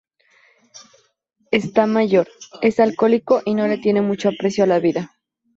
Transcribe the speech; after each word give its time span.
Está 1.51 1.85
mayor, 1.85 2.27
es 2.63 2.79
alcohólico 2.79 3.43
y 3.45 3.53
no 3.53 3.67
le 3.67 3.77
tiene 3.77 4.01
mucho 4.01 4.29
aprecio 4.29 4.63
a 4.63 4.67
la 4.67 4.79
vida. 4.79 5.11